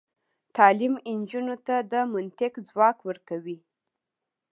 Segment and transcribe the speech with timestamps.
[0.57, 3.57] تعلیم نجونو ته د منطق ځواک ورکوي.